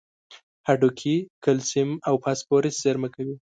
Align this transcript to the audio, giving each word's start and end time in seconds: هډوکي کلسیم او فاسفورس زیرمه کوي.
هډوکي 0.67 1.15
کلسیم 1.43 1.89
او 2.07 2.15
فاسفورس 2.23 2.73
زیرمه 2.83 3.09
کوي. 3.15 3.35